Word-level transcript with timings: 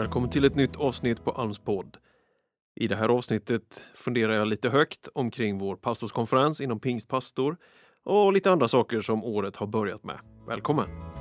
Välkommen 0.00 0.30
till 0.30 0.44
ett 0.44 0.54
nytt 0.54 0.76
avsnitt 0.76 1.24
på 1.24 1.30
Alms 1.30 1.58
podd. 1.58 1.96
I 2.80 2.88
det 2.88 2.96
här 2.96 3.08
avsnittet 3.08 3.84
funderar 3.94 4.32
jag 4.32 4.48
lite 4.48 4.68
högt 4.68 5.08
omkring 5.14 5.58
vår 5.58 5.76
pastorskonferens 5.76 6.60
inom 6.60 6.80
Pingstpastor 6.80 7.56
och 8.04 8.32
lite 8.32 8.50
andra 8.50 8.68
saker 8.68 9.00
som 9.00 9.24
året 9.24 9.56
har 9.56 9.66
börjat 9.66 10.04
med. 10.04 10.18
Välkommen! 10.48 11.19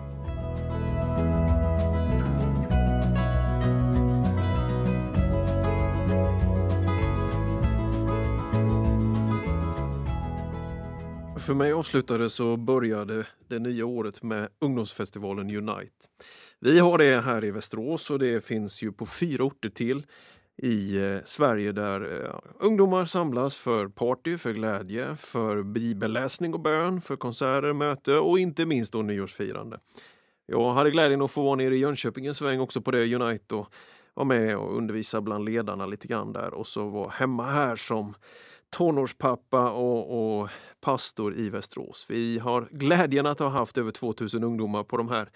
För 11.49 11.53
mig 11.55 11.73
avslutades 11.73 12.39
och 12.39 12.59
började 12.59 13.25
det 13.47 13.59
nya 13.59 13.85
året 13.85 14.23
med 14.23 14.49
ungdomsfestivalen 14.59 15.49
Unite. 15.49 16.07
Vi 16.59 16.79
har 16.79 16.97
det 16.97 17.21
här 17.21 17.43
i 17.43 17.51
Västerås 17.51 18.09
och 18.09 18.19
det 18.19 18.45
finns 18.45 18.81
ju 18.81 18.91
på 18.91 19.05
fyra 19.05 19.43
orter 19.43 19.69
till 19.69 20.05
i 20.57 20.97
eh, 20.97 21.17
Sverige 21.25 21.71
där 21.71 22.23
eh, 22.23 22.35
ungdomar 22.59 23.05
samlas 23.05 23.55
för 23.55 23.87
party, 23.87 24.37
för 24.37 24.53
glädje, 24.53 25.15
för 25.15 25.63
bibelläsning 25.63 26.53
och 26.53 26.59
bön, 26.59 27.01
för 27.01 27.15
konserter, 27.15 27.73
möte 27.73 28.15
och 28.17 28.39
inte 28.39 28.65
minst 28.65 28.93
då 28.93 29.01
nyårsfirande. 29.01 29.79
Jag 30.45 30.73
hade 30.73 30.91
glädjen 30.91 31.21
att 31.21 31.31
få 31.31 31.43
vara 31.43 31.55
nere 31.55 31.75
i 31.75 31.79
Jönköping 31.79 32.25
en 32.25 32.35
sväng 32.35 32.59
också 32.59 32.81
på 32.81 32.91
det 32.91 33.15
Unite 33.15 33.55
och 33.55 33.73
vara 34.13 34.27
med 34.27 34.57
och 34.57 34.77
undervisa 34.77 35.21
bland 35.21 35.45
ledarna 35.45 35.85
lite 35.85 36.07
grann 36.07 36.33
där 36.33 36.53
och 36.53 36.67
så 36.67 36.89
vara 36.89 37.09
hemma 37.09 37.45
här 37.45 37.75
som 37.75 38.13
tonårspappa 38.69 39.71
och, 39.71 40.39
och 40.41 40.49
pastor 40.81 41.37
i 41.37 41.49
Västerås. 41.49 42.05
Vi 42.09 42.39
har 42.39 42.67
glädjen 42.71 43.25
att 43.25 43.39
ha 43.39 43.49
haft 43.49 43.77
över 43.77 43.91
2000 43.91 44.43
ungdomar 44.43 44.83
på 44.83 44.97
de 44.97 45.09
här 45.09 45.29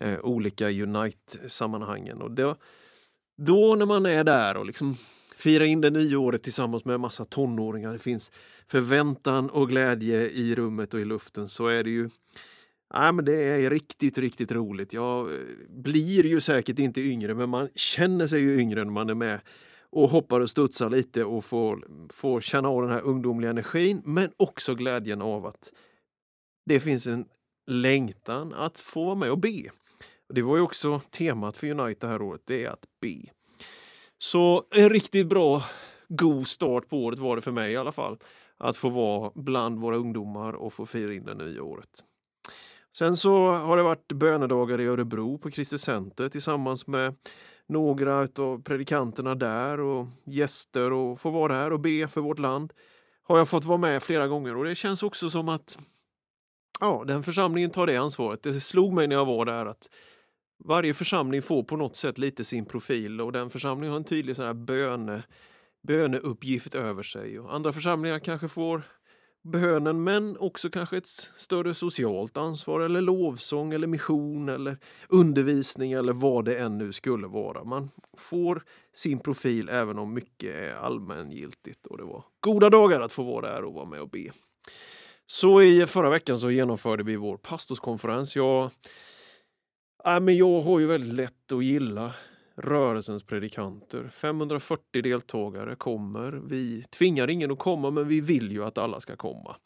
eh, 0.00 0.18
olika 0.20 0.70
Unite-sammanhangen. 0.70 2.22
Och 2.22 2.30
då, 2.30 2.56
då 3.36 3.74
när 3.74 3.86
man 3.86 4.06
är 4.06 4.24
där 4.24 4.56
och 4.56 4.66
liksom 4.66 4.96
firar 5.36 5.64
in 5.64 5.80
det 5.80 5.90
nya 5.90 6.18
året 6.18 6.42
tillsammans 6.42 6.84
med 6.84 6.94
en 6.94 7.00
massa 7.00 7.24
tonåringar, 7.24 7.92
det 7.92 7.98
finns 7.98 8.30
förväntan 8.68 9.50
och 9.50 9.68
glädje 9.68 10.30
i 10.30 10.54
rummet 10.54 10.94
och 10.94 11.00
i 11.00 11.04
luften, 11.04 11.48
så 11.48 11.66
är 11.66 11.84
det 11.84 11.90
ju 11.90 12.10
Ja, 12.94 13.12
men 13.12 13.24
det 13.24 13.36
är 13.36 13.70
riktigt, 13.70 14.18
riktigt 14.18 14.52
roligt. 14.52 14.92
Jag 14.92 15.32
eh, 15.32 15.40
blir 15.68 16.26
ju 16.26 16.40
säkert 16.40 16.78
inte 16.78 17.00
yngre, 17.00 17.34
men 17.34 17.48
man 17.48 17.68
känner 17.74 18.26
sig 18.26 18.40
ju 18.40 18.60
yngre 18.60 18.84
när 18.84 18.92
man 18.92 19.10
är 19.10 19.14
med 19.14 19.40
och 19.92 20.10
hoppar 20.10 20.40
och 20.40 20.50
studsar 20.50 20.90
lite 20.90 21.24
och 21.24 21.44
får, 21.44 21.86
får 22.12 22.40
känna 22.40 22.68
av 22.68 22.82
den 22.82 22.90
här 22.90 23.00
ungdomliga 23.00 23.50
energin, 23.50 24.02
men 24.04 24.30
också 24.36 24.74
glädjen 24.74 25.22
av 25.22 25.46
att 25.46 25.72
det 26.66 26.80
finns 26.80 27.06
en 27.06 27.24
längtan 27.66 28.54
att 28.54 28.78
få 28.78 29.04
vara 29.04 29.14
med 29.14 29.30
och 29.30 29.38
be. 29.38 29.62
Det 30.34 30.42
var 30.42 30.56
ju 30.56 30.62
också 30.62 31.00
temat 31.10 31.56
för 31.56 31.66
Unite 31.66 32.06
det 32.06 32.12
här 32.12 32.22
året, 32.22 32.42
det 32.44 32.64
är 32.64 32.70
att 32.70 32.84
be. 33.00 33.32
Så 34.18 34.64
en 34.70 34.90
riktigt 34.90 35.26
bra, 35.26 35.64
god 36.08 36.46
start 36.46 36.88
på 36.88 37.04
året 37.04 37.18
var 37.18 37.36
det 37.36 37.42
för 37.42 37.52
mig 37.52 37.72
i 37.72 37.76
alla 37.76 37.92
fall. 37.92 38.18
Att 38.56 38.76
få 38.76 38.88
vara 38.88 39.32
bland 39.34 39.78
våra 39.78 39.96
ungdomar 39.96 40.52
och 40.52 40.72
få 40.72 40.86
fira 40.86 41.14
in 41.14 41.24
det 41.24 41.34
nya 41.34 41.62
året. 41.62 42.04
Sen 42.96 43.16
så 43.16 43.50
har 43.50 43.76
det 43.76 43.82
varit 43.82 44.12
bönedagar 44.12 44.80
i 44.80 44.86
Örebro 44.86 45.38
på 45.38 45.50
Kristi 45.50 45.78
Center 45.78 46.28
tillsammans 46.28 46.86
med 46.86 47.14
några 47.68 48.28
av 48.38 48.62
predikanterna 48.62 49.34
där 49.34 49.80
och 49.80 50.06
gäster 50.24 50.92
och 50.92 51.20
få 51.20 51.30
vara 51.30 51.52
här 51.52 51.72
och 51.72 51.80
be 51.80 52.08
för 52.08 52.20
vårt 52.20 52.38
land. 52.38 52.72
Har 53.22 53.38
jag 53.38 53.48
fått 53.48 53.64
vara 53.64 53.78
med 53.78 54.02
flera 54.02 54.28
gånger 54.28 54.56
och 54.56 54.64
det 54.64 54.74
känns 54.74 55.02
också 55.02 55.30
som 55.30 55.48
att 55.48 55.78
ja, 56.80 57.04
den 57.06 57.22
församlingen 57.22 57.70
tar 57.70 57.86
det 57.86 57.96
ansvaret. 57.96 58.42
Det 58.42 58.60
slog 58.60 58.92
mig 58.92 59.06
när 59.06 59.16
jag 59.16 59.26
var 59.26 59.44
där 59.44 59.66
att 59.66 59.88
varje 60.64 60.94
församling 60.94 61.42
får 61.42 61.62
på 61.62 61.76
något 61.76 61.96
sätt 61.96 62.18
lite 62.18 62.44
sin 62.44 62.64
profil 62.64 63.20
och 63.20 63.32
den 63.32 63.50
församlingen 63.50 63.90
har 63.90 63.98
en 63.98 64.04
tydlig 64.04 64.36
sån 64.36 64.44
här 64.44 64.54
böne, 64.54 65.22
böneuppgift 65.82 66.74
över 66.74 67.02
sig. 67.02 67.40
Och 67.40 67.54
andra 67.54 67.72
församlingar 67.72 68.18
kanske 68.18 68.48
får 68.48 68.82
bönen 69.50 70.04
men 70.04 70.36
också 70.38 70.70
kanske 70.70 70.96
ett 70.96 71.30
större 71.36 71.74
socialt 71.74 72.36
ansvar 72.36 72.80
eller 72.80 73.00
lovsång 73.00 73.72
eller 73.72 73.86
mission 73.86 74.48
eller 74.48 74.76
undervisning 75.08 75.92
eller 75.92 76.12
vad 76.12 76.44
det 76.44 76.58
än 76.58 76.78
nu 76.78 76.92
skulle 76.92 77.26
vara. 77.26 77.64
Man 77.64 77.90
får 78.16 78.62
sin 78.94 79.18
profil 79.18 79.68
även 79.68 79.98
om 79.98 80.14
mycket 80.14 80.54
är 80.54 80.74
allmängiltigt 80.74 81.86
och 81.86 81.98
det 81.98 82.04
var 82.04 82.24
goda 82.40 82.70
dagar 82.70 83.00
att 83.00 83.12
få 83.12 83.22
vara 83.22 83.52
där 83.52 83.64
och 83.64 83.74
vara 83.74 83.84
med 83.84 84.00
och 84.00 84.10
be. 84.10 84.30
Så 85.26 85.62
i 85.62 85.86
förra 85.86 86.10
veckan 86.10 86.38
så 86.38 86.50
genomförde 86.50 87.02
vi 87.02 87.16
vår 87.16 87.36
pastorskonferens. 87.36 88.36
Jag, 88.36 88.70
äh, 90.04 90.20
men 90.20 90.36
jag 90.36 90.60
har 90.60 90.78
ju 90.78 90.86
väldigt 90.86 91.14
lätt 91.14 91.52
att 91.52 91.64
gilla 91.64 92.14
rörelsens 92.58 93.22
predikanter. 93.22 94.08
540 94.08 95.02
deltagare 95.02 95.74
kommer. 95.76 96.32
Vi 96.32 96.82
tvingar 96.82 97.30
ingen 97.30 97.50
att 97.50 97.58
komma, 97.58 97.90
men 97.90 98.08
vi 98.08 98.20
vill 98.20 98.52
ju 98.52 98.64
att 98.64 98.78
alla 98.78 99.00
ska 99.00 99.16
komma. 99.16 99.56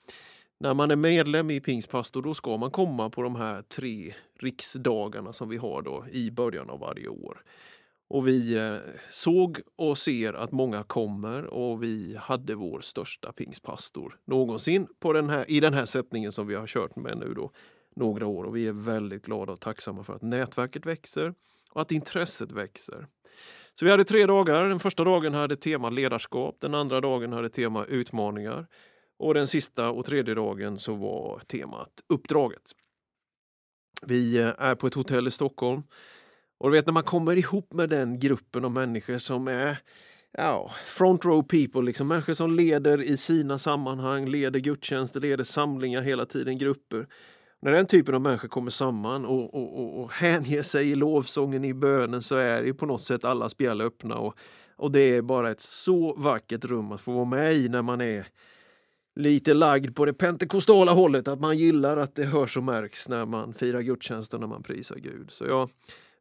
När 0.61 0.75
man 0.75 0.91
är 0.91 0.97
medlem 0.97 1.51
i 1.51 1.61
Pingstpastor 1.61 2.23
då 2.23 2.35
ska 2.35 2.57
man 2.57 2.71
komma 2.71 3.11
på 3.11 3.23
de 3.23 3.37
här 3.37 3.63
tre 3.63 4.15
riksdagarna 4.39 5.33
som 5.33 5.49
vi 5.49 5.57
har 5.57 5.83
då 5.83 6.05
i 6.13 6.31
början 6.31 6.71
av 6.71 6.81
varje 6.81 7.09
år. 7.09 7.43
Och 8.09 8.29
vi 8.29 8.55
eh, 8.55 8.77
såg 9.11 9.61
och 9.77 9.99
ser 9.99 10.33
att 10.33 10.53
många 10.53 10.83
kommer 10.83 11.45
och 11.45 11.83
vi 11.83 12.17
hade 12.21 12.55
vår 12.55 12.81
största 12.81 13.33
pingstpastor 13.33 14.19
någonsin 14.25 14.87
på 15.01 15.13
den 15.13 15.29
här, 15.29 15.51
i 15.51 15.61
den 15.61 15.75
här 15.75 15.87
sättningen 15.87 16.33
som 16.33 16.47
vi 16.47 16.55
har 16.55 16.67
kört 16.67 16.97
med 16.97 17.19
nu 17.19 17.35
då 17.35 17.51
några 17.97 18.27
år. 18.27 18.45
Och 18.45 18.57
vi 18.57 18.67
är 18.67 18.73
väldigt 18.73 19.23
glada 19.23 19.53
och 19.53 19.61
tacksamma 19.61 20.05
för 20.05 20.15
att 20.15 20.23
nätverket 20.23 20.87
växer 20.87 21.35
och 21.73 21.83
att 21.83 21.93
intresset 21.93 22.53
växer. 22.53 23.07
Så 23.79 23.85
vi 23.85 23.91
hade 23.91 24.05
tre 24.05 24.27
dagar. 24.27 24.69
Den 24.69 24.81
första 24.81 25.05
dagen 25.05 25.35
hade 25.35 25.57
tema 25.57 25.91
ledarskap, 25.91 26.57
den 26.61 26.75
andra 26.75 27.01
dagen 27.01 27.33
hade 27.33 27.49
tema 27.49 27.85
utmaningar 27.85 28.67
och 29.19 29.35
den 29.35 29.47
sista 29.47 29.91
och 29.91 30.05
tredje 30.05 30.35
dagen 30.35 30.79
så 30.79 30.95
var 30.95 31.39
temat 31.39 31.91
uppdraget. 32.09 32.63
Vi 34.07 34.39
eh, 34.39 34.53
är 34.59 34.75
på 34.75 34.87
ett 34.87 34.95
hotell 34.95 35.29
i 35.29 35.31
Stockholm 35.31 35.83
och 36.59 36.71
du 36.71 36.77
vet 36.77 36.87
när 36.87 36.93
man 36.93 37.03
kommer 37.03 37.37
ihop 37.37 37.73
med 37.73 37.89
den 37.89 38.19
gruppen 38.19 38.65
av 38.65 38.71
människor 38.71 39.19
som 39.19 39.49
är 39.49 39.79
ja, 40.39 40.71
front 40.87 41.25
row 41.25 41.43
people, 41.43 41.83
liksom 41.83 42.09
människor 42.09 42.35
som 42.35 42.51
leder 42.57 43.03
i 43.03 43.17
sina 43.17 43.59
sammanhang, 43.59 44.29
leder 44.29 44.61
gudstjänster, 44.61 45.21
leder 45.21 45.45
samlingar 45.45 46.03
hela 46.03 46.27
tiden, 46.27 46.59
grupper. 46.59 47.07
När 47.65 47.73
den 47.73 47.87
typen 47.87 48.15
av 48.15 48.21
människor 48.21 48.49
kommer 48.49 48.71
samman 48.71 49.25
och, 49.25 49.55
och, 49.55 49.81
och, 49.81 50.01
och 50.01 50.13
hänger 50.13 50.63
sig 50.63 50.91
i 50.91 50.95
lovsången, 50.95 51.65
i 51.65 51.75
bönen, 51.75 52.23
så 52.23 52.37
är 52.37 52.63
det 52.63 52.75
på 52.75 52.87
något 52.87 53.03
sätt 53.03 53.25
alla 53.25 53.49
spjäll 53.49 53.81
öppna. 53.81 54.17
Och, 54.17 54.35
och 54.77 54.93
det 54.93 55.17
är 55.17 55.23
bara 55.23 55.51
ett 55.51 55.61
så 55.61 56.15
vackert 56.15 56.65
rum 56.65 56.93
att 56.93 57.01
få 57.01 57.13
vara 57.13 57.25
med 57.25 57.55
i 57.55 57.69
när 57.69 57.83
man 57.83 58.01
är 58.01 58.27
lite 59.17 59.55
lagd 59.55 59.97
på 59.97 60.05
det 60.05 60.13
pentekostala 60.13 60.93
hållet, 60.93 61.29
att 61.29 61.41
man 61.41 61.59
gillar 61.59 61.97
att 61.97 62.15
det 62.15 62.25
hörs 62.25 62.57
och 62.57 62.63
märks 62.63 63.09
när 63.09 63.27
man 63.27 63.55
firar 63.55 63.81
gudstjänst 63.81 64.35
och 64.35 64.41
när 64.41 64.47
man 64.47 64.63
prisar 64.63 64.97
Gud. 64.97 65.31
Så 65.31 65.45
jag 65.45 65.71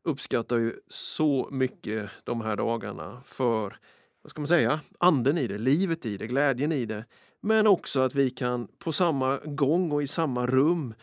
uppskattar 0.04 0.58
ju 0.58 0.74
så 0.88 1.50
mycket 1.52 2.10
de 2.24 2.42
här 2.42 2.56
dagarna 2.56 3.22
för, 3.26 3.78
vad 4.22 4.30
ska 4.30 4.42
man 4.42 4.48
säga, 4.48 4.80
anden 5.00 5.38
i 5.38 5.48
det, 5.48 5.58
livet 5.58 6.06
i 6.06 6.18
det, 6.18 6.28
glädjen 6.28 6.72
i 6.72 6.86
det. 6.86 7.06
Men 7.42 7.68
också 7.68 8.00
att 8.00 8.16
vi 8.16 8.30
kan 8.30 8.68
på 8.80 8.92
samma 8.92 9.38
gång 9.38 9.92
och 9.92 10.04
i 10.04 10.08
samma 10.08 10.46
rum 10.46 10.94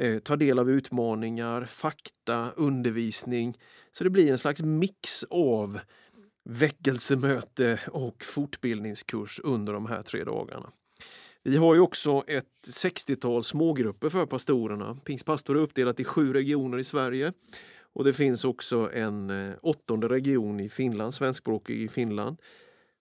Eh, 0.00 0.18
ta 0.18 0.36
del 0.36 0.58
av 0.58 0.70
utmaningar, 0.70 1.64
fakta, 1.64 2.52
undervisning. 2.56 3.58
Så 3.92 4.04
det 4.04 4.10
blir 4.10 4.32
en 4.32 4.38
slags 4.38 4.62
mix 4.62 5.24
av 5.30 5.80
väckelsemöte 6.44 7.80
och 7.86 8.24
fortbildningskurs 8.24 9.40
under 9.44 9.72
de 9.72 9.86
här 9.86 10.02
tre 10.02 10.24
dagarna. 10.24 10.70
Vi 11.42 11.56
har 11.56 11.74
ju 11.74 11.80
också 11.80 12.24
ett 12.26 12.68
60-tal 12.68 13.44
smågrupper 13.44 14.08
för 14.08 14.26
pastorerna. 14.26 14.98
Pingstpastor 15.04 15.56
är 15.56 15.60
uppdelat 15.60 16.00
i 16.00 16.04
sju 16.04 16.32
regioner 16.32 16.78
i 16.78 16.84
Sverige. 16.84 17.32
Och 17.92 18.04
det 18.04 18.12
finns 18.12 18.44
också 18.44 18.90
en 18.92 19.30
eh, 19.30 19.54
åttonde 19.62 20.08
region 20.08 20.60
i 20.60 20.68
Finland, 20.68 21.14
svenskspråkig 21.14 21.82
i 21.82 21.88
Finland. 21.88 22.36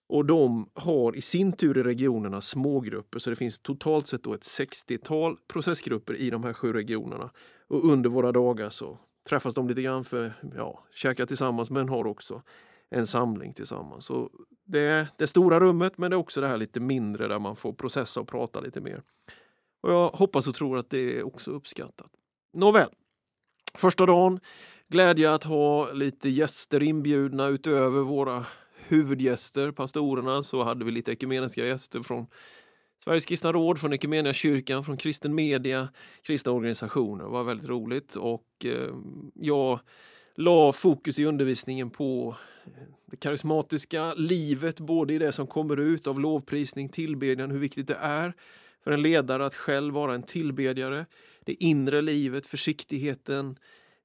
Och 0.09 0.25
de 0.25 0.69
har 0.73 1.15
i 1.15 1.21
sin 1.21 1.53
tur 1.53 1.77
i 1.77 1.83
regionerna 1.83 2.41
smågrupper, 2.41 3.19
så 3.19 3.29
det 3.29 3.35
finns 3.35 3.59
totalt 3.59 4.07
sett 4.07 4.23
då 4.23 4.33
ett 4.33 4.41
60-tal 4.41 5.37
processgrupper 5.47 6.13
i 6.13 6.29
de 6.29 6.43
här 6.43 6.53
sju 6.53 6.73
regionerna. 6.73 7.29
Och 7.67 7.85
under 7.85 8.09
våra 8.09 8.31
dagar 8.31 8.69
så 8.69 8.99
träffas 9.29 9.53
de 9.53 9.67
lite 9.67 9.81
grann 9.81 10.03
för 10.03 10.33
ja, 10.55 10.83
käka 10.93 11.25
tillsammans, 11.25 11.69
men 11.69 11.89
har 11.89 12.07
också 12.07 12.41
en 12.89 13.07
samling 13.07 13.53
tillsammans. 13.53 14.05
Så 14.05 14.29
det 14.65 14.79
är 14.79 15.07
det 15.17 15.27
stora 15.27 15.59
rummet, 15.59 15.97
men 15.97 16.11
det 16.11 16.15
är 16.15 16.19
också 16.19 16.41
det 16.41 16.47
här 16.47 16.57
lite 16.57 16.79
mindre 16.79 17.27
där 17.27 17.39
man 17.39 17.55
får 17.55 17.73
processa 17.73 18.21
och 18.21 18.27
prata 18.27 18.59
lite 18.59 18.81
mer. 18.81 19.03
Och 19.81 19.91
jag 19.91 20.09
hoppas 20.09 20.47
och 20.47 20.55
tror 20.55 20.77
att 20.77 20.89
det 20.89 21.19
är 21.19 21.23
också 21.23 21.51
uppskattat. 21.51 22.11
Nåväl, 22.53 22.89
första 23.75 24.05
dagen 24.05 24.39
glädje 24.87 25.33
att 25.33 25.43
ha 25.43 25.91
lite 25.91 26.29
gäster 26.29 26.83
inbjudna 26.83 27.47
utöver 27.47 28.01
våra 28.01 28.45
huvudgäster, 28.89 29.71
pastorerna, 29.71 30.43
så 30.43 30.63
hade 30.63 30.85
vi 30.85 30.91
lite 30.91 31.11
ekumeniska 31.11 31.65
gäster 31.65 32.01
från 32.01 32.27
Sveriges 33.03 33.25
kristna 33.25 33.51
råd, 33.51 33.79
från 33.79 34.33
kyrkan, 34.33 34.83
från 34.83 34.97
kristen 34.97 35.35
media, 35.35 35.89
kristna 36.21 36.51
organisationer. 36.51 37.23
Det 37.23 37.29
var 37.29 37.43
väldigt 37.43 37.69
roligt 37.69 38.15
och 38.15 38.65
eh, 38.65 38.95
jag 39.33 39.79
la 40.35 40.71
fokus 40.71 41.19
i 41.19 41.25
undervisningen 41.25 41.89
på 41.89 42.35
eh, 42.65 42.71
det 43.05 43.17
karismatiska 43.17 44.13
livet, 44.13 44.79
både 44.79 45.13
i 45.13 45.17
det 45.17 45.31
som 45.31 45.47
kommer 45.47 45.79
ut 45.79 46.07
av 46.07 46.19
lovprisning, 46.19 46.89
tillbedjan, 46.89 47.51
hur 47.51 47.59
viktigt 47.59 47.87
det 47.87 47.97
är 48.01 48.33
för 48.83 48.91
en 48.91 49.01
ledare 49.01 49.45
att 49.45 49.55
själv 49.55 49.93
vara 49.93 50.15
en 50.15 50.23
tillbedjare. 50.23 51.05
Det 51.45 51.63
inre 51.63 52.01
livet, 52.01 52.45
försiktigheten, 52.45 53.57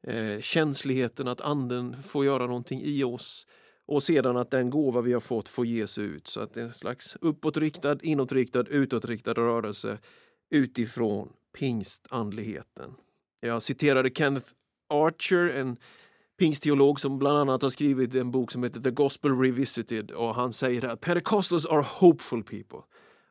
eh, 0.03 0.41
känsligheten 0.41 1.29
att 1.29 1.41
anden 1.41 2.03
får 2.03 2.25
göra 2.25 2.47
någonting 2.47 2.81
i 2.85 3.05
oss 3.05 3.47
och 3.87 4.03
sedan 4.03 4.37
att 4.37 4.51
den 4.51 4.71
gåva 4.71 5.01
vi 5.01 5.13
har 5.13 5.21
fått 5.21 5.49
får 5.49 5.67
ges 5.67 5.99
ut. 5.99 6.29
Så 6.29 6.41
att 6.41 6.55
det 6.55 6.61
är 6.61 6.65
en 6.65 6.73
slags 6.73 7.17
uppåtriktad, 7.21 7.99
inåtriktad, 8.03 8.65
utåtriktad 8.69 9.33
rörelse 9.33 9.99
utifrån 10.51 11.33
pingstandligheten. 11.59 12.95
Jag 13.41 13.63
citerade 13.63 14.11
Kenneth 14.11 14.47
Archer, 14.89 15.49
en 15.49 15.77
pingstteolog 16.39 17.01
som 17.01 17.19
bland 17.19 17.39
annat 17.39 17.63
har 17.63 17.71
skrivit 17.71 18.15
en 18.15 18.31
bok 18.31 18.53
som 18.53 18.63
heter 18.63 18.81
The 18.81 18.91
Gospel 18.91 19.33
Revisited 19.33 20.11
och 20.11 20.35
han 20.35 20.53
säger 20.53 20.85
att 20.85 21.01
Pentecostals 21.01 21.67
are 21.67 21.85
hopeful 22.01 22.43
people. 22.43 22.79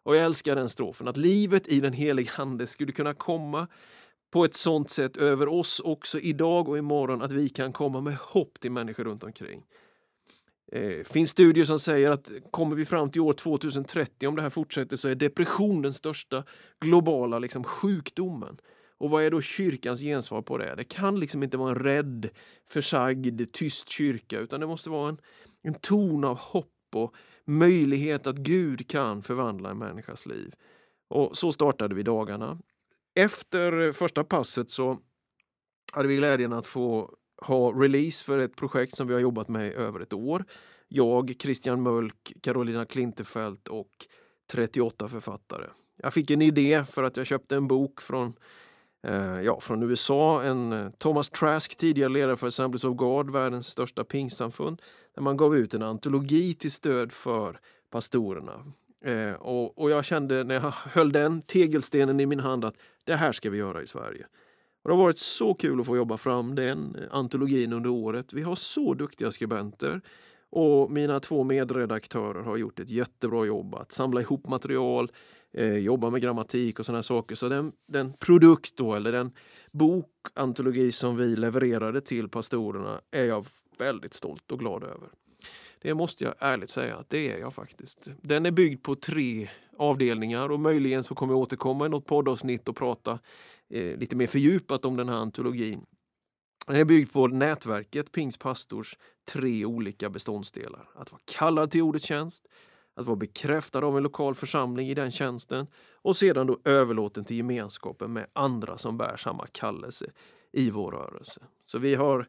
Och 0.03 0.15
jag 0.15 0.25
älskar 0.25 0.55
den 0.55 0.69
strofen, 0.69 1.07
att 1.07 1.17
livet 1.17 1.67
i 1.67 1.79
den 1.79 1.93
helige 1.93 2.31
Ande 2.37 2.67
skulle 2.67 2.91
kunna 2.91 3.13
komma 3.13 3.67
på 4.31 4.45
ett 4.45 4.55
sånt 4.55 4.89
sätt 4.89 5.17
över 5.17 5.47
oss 5.47 5.79
också 5.79 6.19
idag 6.19 6.69
och 6.69 6.77
imorgon 6.77 7.21
att 7.21 7.31
vi 7.31 7.49
kan 7.49 7.73
komma 7.73 8.01
med 8.01 8.15
hopp 8.15 8.59
till 8.59 8.71
människor 8.71 9.03
runt 9.03 9.23
omkring. 9.23 9.63
Det 10.73 10.99
eh, 10.99 11.03
finns 11.03 11.29
studier 11.29 11.65
som 11.65 11.79
säger 11.79 12.11
att 12.11 12.31
kommer 12.51 12.75
vi 12.75 12.85
fram 12.85 13.09
till 13.09 13.21
år 13.21 13.33
2030, 13.33 14.27
om 14.27 14.35
det 14.35 14.41
här 14.41 14.49
fortsätter, 14.49 14.95
så 14.95 15.07
är 15.07 15.15
depression 15.15 15.81
den 15.81 15.93
största 15.93 16.43
globala 16.79 17.39
liksom, 17.39 17.63
sjukdomen. 17.63 18.57
Och 18.97 19.09
vad 19.09 19.23
är 19.23 19.31
då 19.31 19.41
kyrkans 19.41 19.99
gensvar 19.99 20.41
på 20.41 20.57
det? 20.57 20.75
Det 20.75 20.83
kan 20.83 21.19
liksom 21.19 21.43
inte 21.43 21.57
vara 21.57 21.69
en 21.69 21.83
rädd, 21.83 22.29
försagd, 22.69 23.51
tyst 23.51 23.89
kyrka, 23.89 24.39
utan 24.39 24.59
det 24.59 24.67
måste 24.67 24.89
vara 24.89 25.09
en, 25.09 25.17
en 25.63 25.73
ton 25.73 26.23
av 26.23 26.37
hopp 26.37 26.67
och 26.95 27.15
möjlighet 27.45 28.27
att 28.27 28.37
Gud 28.37 28.89
kan 28.89 29.23
förvandla 29.23 29.69
en 29.69 29.77
människas 29.77 30.25
liv. 30.25 30.53
Och 31.07 31.37
så 31.37 31.51
startade 31.51 31.95
vi 31.95 32.03
dagarna. 32.03 32.59
Efter 33.15 33.91
första 33.91 34.23
passet 34.23 34.71
så 34.71 34.97
hade 35.93 36.07
vi 36.07 36.15
glädjen 36.15 36.53
att 36.53 36.65
få 36.65 37.15
ha 37.43 37.71
release 37.71 38.23
för 38.23 38.37
ett 38.37 38.55
projekt 38.55 38.95
som 38.95 39.07
vi 39.07 39.13
har 39.13 39.21
jobbat 39.21 39.47
med 39.47 39.67
i 39.67 39.73
över 39.73 39.99
ett 39.99 40.13
år. 40.13 40.45
Jag, 40.87 41.35
Christian 41.39 41.83
Mölk, 41.83 42.33
Carolina 42.41 42.85
Klintefelt 42.85 43.67
och 43.67 43.91
38 44.51 45.07
författare. 45.07 45.65
Jag 45.97 46.13
fick 46.13 46.31
en 46.31 46.41
idé 46.41 46.85
för 46.91 47.03
att 47.03 47.17
jag 47.17 47.25
köpte 47.25 47.55
en 47.55 47.67
bok 47.67 48.01
från, 48.01 48.33
eh, 49.07 49.41
ja, 49.41 49.59
från 49.59 49.83
USA. 49.83 50.43
En 50.43 50.73
eh, 50.73 50.89
Thomas 50.97 51.29
Trask, 51.29 51.75
tidigare 51.75 52.09
ledare 52.09 52.35
för 52.35 52.47
Assemblies 52.47 52.83
of 52.83 52.97
God, 52.97 53.29
världens 53.29 53.67
största 53.67 54.03
pingstsamfund. 54.03 54.81
Där 55.15 55.21
man 55.21 55.37
gav 55.37 55.57
ut 55.57 55.73
en 55.73 55.81
antologi 55.81 56.53
till 56.53 56.71
stöd 56.71 57.11
för 57.11 57.59
pastorerna. 57.89 58.73
Eh, 59.05 59.33
och, 59.33 59.77
och 59.77 59.91
jag 59.91 60.05
kände 60.05 60.43
när 60.43 60.55
jag 60.55 60.71
höll 60.71 61.11
den 61.11 61.41
tegelstenen 61.41 62.19
i 62.19 62.25
min 62.25 62.39
hand 62.39 62.65
att 62.65 62.75
det 63.03 63.15
här 63.15 63.31
ska 63.31 63.49
vi 63.49 63.57
göra 63.57 63.81
i 63.81 63.87
Sverige. 63.87 64.25
Och 64.83 64.89
det 64.89 64.95
har 64.95 65.03
varit 65.03 65.17
så 65.17 65.53
kul 65.53 65.79
att 65.79 65.85
få 65.85 65.97
jobba 65.97 66.17
fram 66.17 66.55
den 66.55 66.95
eh, 66.95 67.07
antologin 67.11 67.73
under 67.73 67.89
året. 67.89 68.33
Vi 68.33 68.41
har 68.41 68.55
så 68.55 68.93
duktiga 68.93 69.31
skribenter. 69.31 70.01
Och 70.49 70.91
mina 70.91 71.19
två 71.19 71.43
medredaktörer 71.43 72.41
har 72.41 72.57
gjort 72.57 72.79
ett 72.79 72.89
jättebra 72.89 73.45
jobb 73.45 73.75
att 73.75 73.91
samla 73.91 74.21
ihop 74.21 74.47
material, 74.47 75.11
eh, 75.53 75.77
jobba 75.77 76.09
med 76.09 76.21
grammatik 76.21 76.79
och 76.79 76.85
sådana 76.85 77.03
saker. 77.03 77.35
Så 77.35 77.49
den, 77.49 77.71
den 77.87 78.13
produkt 78.13 78.77
då, 78.77 78.95
eller 78.95 79.11
den 79.11 79.31
bokantologi 79.71 80.91
som 80.91 81.17
vi 81.17 81.35
levererade 81.35 82.01
till 82.01 82.29
pastorerna 82.29 83.01
är 83.11 83.25
jag 83.25 83.45
väldigt 83.77 84.13
stolt 84.13 84.51
och 84.51 84.59
glad 84.59 84.83
över. 84.83 85.09
Det 85.81 85.93
måste 85.93 86.23
jag 86.23 86.33
ärligt 86.39 86.69
säga 86.69 86.95
att 86.95 87.09
det 87.09 87.31
är 87.31 87.39
jag 87.39 87.53
faktiskt. 87.53 88.11
Den 88.21 88.45
är 88.45 88.51
byggd 88.51 88.83
på 88.83 88.95
tre 88.95 89.49
avdelningar 89.77 90.49
och 90.49 90.59
möjligen 90.59 91.03
så 91.03 91.15
kommer 91.15 91.33
jag 91.33 91.39
återkomma 91.39 91.85
i 91.85 91.89
något 91.89 92.05
poddavsnitt 92.05 92.69
och 92.69 92.75
prata 92.75 93.19
eh, 93.73 93.97
lite 93.97 94.15
mer 94.15 94.27
fördjupat 94.27 94.85
om 94.85 94.97
den 94.97 95.09
här 95.09 95.15
antologin. 95.15 95.85
Den 96.67 96.75
är 96.75 96.85
byggd 96.85 97.11
på 97.11 97.27
nätverket 97.27 98.11
Pingstpastors 98.11 98.97
tre 99.31 99.65
olika 99.65 100.09
beståndsdelar. 100.09 100.89
Att 100.95 101.11
vara 101.11 101.21
kallad 101.25 101.71
till 101.71 101.81
ordets 101.81 102.05
tjänst, 102.05 102.47
att 102.95 103.05
vara 103.05 103.15
bekräftad 103.15 103.85
av 103.85 103.97
en 103.97 104.03
lokal 104.03 104.35
församling 104.35 104.87
i 104.87 104.93
den 104.93 105.11
tjänsten 105.11 105.67
och 105.91 106.15
sedan 106.15 106.47
då 106.47 106.59
överlåten 106.65 107.25
till 107.25 107.37
gemenskapen 107.37 108.13
med 108.13 108.25
andra 108.33 108.77
som 108.77 108.97
bär 108.97 109.17
samma 109.17 109.47
kallelse 109.47 110.05
i 110.51 110.71
vår 110.71 110.91
rörelse. 110.91 111.41
Så 111.65 111.79
vi 111.79 111.95
har 111.95 112.27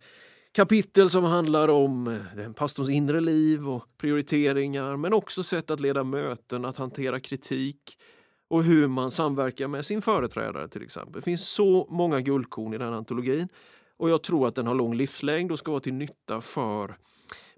kapitel 0.52 1.10
som 1.10 1.24
handlar 1.24 1.68
om 1.68 2.06
eh, 2.06 2.36
den 2.36 2.54
pastorns 2.54 2.90
inre 2.90 3.20
liv 3.20 3.68
och 3.68 3.88
prioriteringar 3.98 4.96
men 4.96 5.12
också 5.12 5.42
sätt 5.42 5.70
att 5.70 5.80
leda 5.80 6.04
möten, 6.04 6.64
att 6.64 6.76
hantera 6.76 7.20
kritik 7.20 7.98
och 8.54 8.64
hur 8.64 8.88
man 8.88 9.10
samverkar 9.10 9.68
med 9.68 9.86
sin 9.86 10.02
företrädare 10.02 10.68
till 10.68 10.82
exempel. 10.82 11.12
Det 11.12 11.22
finns 11.22 11.48
så 11.48 11.86
många 11.90 12.20
guldkorn 12.20 12.74
i 12.74 12.78
den 12.78 12.92
antologin 12.92 13.48
och 13.96 14.10
jag 14.10 14.22
tror 14.22 14.48
att 14.48 14.54
den 14.54 14.66
har 14.66 14.74
lång 14.74 14.94
livslängd 14.94 15.52
och 15.52 15.58
ska 15.58 15.70
vara 15.70 15.80
till 15.80 15.94
nytta 15.94 16.40
för 16.40 16.96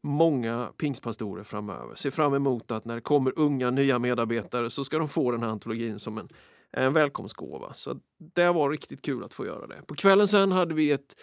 många 0.00 0.72
pingstpastorer 0.76 1.43
framöver. 1.43 1.94
Se 1.94 2.10
fram 2.10 2.34
emot 2.34 2.70
att 2.70 2.84
när 2.84 2.94
det 2.94 3.00
kommer 3.00 3.38
unga 3.38 3.70
nya 3.70 3.98
medarbetare 3.98 4.70
så 4.70 4.84
ska 4.84 4.98
de 4.98 5.08
få 5.08 5.31
den 5.31 5.43
här 5.43 5.48
antologin 5.48 5.98
som 5.98 6.19
en, 6.19 6.28
en 6.70 6.93
välkomstgåva. 6.93 7.75
Så 7.75 8.00
det 8.34 8.52
var 8.52 8.70
riktigt 8.70 9.02
kul 9.02 9.25
att 9.25 9.34
få 9.34 9.46
göra 9.46 9.66
det. 9.66 9.82
På 9.87 9.94
kvällen 9.94 10.28
sen 10.28 10.52
hade 10.52 10.75
vi 10.75 10.90
ett 10.93 11.16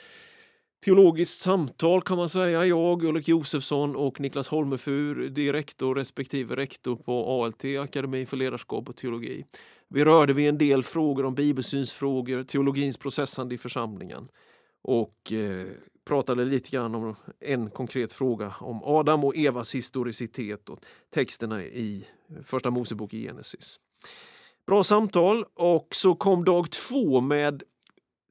teologiskt 0.83 1.39
samtal 1.39 2.01
kan 2.01 2.17
man 2.17 2.29
säga. 2.29 2.65
Jag, 2.65 3.03
Ulrik 3.03 3.27
Josefsson 3.27 3.95
och 3.95 4.19
Niklas 4.19 4.47
Holmefur, 4.47 5.29
direktor 5.29 5.95
respektive 5.95 6.55
rektor 6.55 6.95
på 6.95 7.43
ALT, 7.43 7.65
Akademi 7.79 8.25
för 8.25 8.37
ledarskap 8.37 8.89
och 8.89 8.95
teologi. 8.95 9.45
Vi 9.89 10.05
rörde 10.05 10.33
vid 10.33 10.49
en 10.49 10.57
del 10.57 10.83
frågor 10.83 11.25
om 11.25 11.35
bibelsynsfrågor, 11.35 12.43
teologins 12.43 12.97
processande 12.97 13.55
i 13.55 13.57
församlingen 13.57 14.27
och 14.81 15.31
eh, 15.31 15.67
pratade 16.05 16.45
lite 16.45 16.69
grann 16.69 16.95
om 16.95 17.15
en 17.39 17.69
konkret 17.69 18.13
fråga 18.13 18.55
om 18.59 18.83
Adam 18.83 19.23
och 19.23 19.37
Evas 19.37 19.75
historicitet 19.75 20.69
och 20.69 20.79
texterna 21.13 21.63
i 21.63 22.07
Första 22.45 22.71
Mosebok 22.71 23.13
i 23.13 23.23
Genesis. 23.23 23.79
Bra 24.67 24.83
samtal 24.83 25.45
och 25.53 25.87
så 25.91 26.15
kom 26.15 26.45
dag 26.45 26.71
två 26.71 27.21
med 27.21 27.63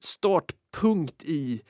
startpunkt 0.05 1.25
i 1.25 1.63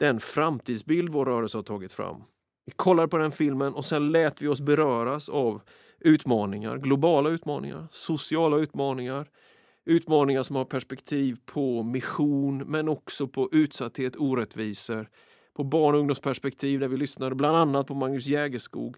den 0.00 0.20
framtidsbild 0.20 1.08
vår 1.08 1.24
rörelse 1.24 1.58
har 1.58 1.62
tagit 1.62 1.92
fram. 1.92 2.22
Vi 2.66 2.72
kollade 2.76 3.08
på 3.08 3.18
den 3.18 3.32
filmen 3.32 3.74
och 3.74 3.84
sen 3.84 4.12
lät 4.12 4.42
vi 4.42 4.48
oss 4.48 4.60
beröras 4.60 5.28
av 5.28 5.60
utmaningar, 6.00 6.78
globala 6.78 7.30
utmaningar, 7.30 7.88
sociala 7.90 8.56
utmaningar, 8.56 9.28
utmaningar 9.84 10.42
som 10.42 10.56
har 10.56 10.64
perspektiv 10.64 11.36
på 11.46 11.82
mission 11.82 12.58
men 12.58 12.88
också 12.88 13.28
på 13.28 13.48
utsatthet, 13.52 14.16
orättvisor, 14.16 15.08
på 15.54 15.64
barn 15.64 15.94
och 15.94 16.00
ungdomsperspektiv 16.00 16.80
där 16.80 16.88
vi 16.88 16.96
lyssnade 16.96 17.34
bland 17.34 17.56
annat 17.56 17.86
på 17.86 17.94
Magnus 17.94 18.26
Jägerskog. 18.26 18.96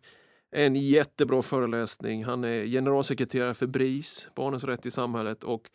En 0.51 0.77
jättebra 0.77 1.43
föreläsning. 1.43 2.25
Han 2.25 2.45
är 2.45 2.67
generalsekreterare 2.67 3.55
för 3.55 3.67
BRIS, 3.67 4.29
Barnens 4.37 4.65
rätt 4.65 4.87
i 4.87 4.91
samhället 4.91 5.45
och 5.45 5.71